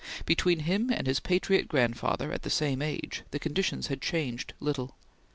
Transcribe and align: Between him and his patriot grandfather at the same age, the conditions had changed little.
Between 0.25 0.61
him 0.61 0.89
and 0.91 1.05
his 1.05 1.19
patriot 1.19 1.67
grandfather 1.67 2.31
at 2.33 2.41
the 2.41 2.49
same 2.49 2.81
age, 2.81 3.21
the 3.29 3.37
conditions 3.37 3.85
had 3.85 4.01
changed 4.01 4.55
little. 4.59 4.95